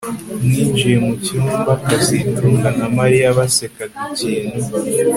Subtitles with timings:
[0.45, 4.59] Ninjiye mucyumba kazitunga na Mariya basekaga ikintu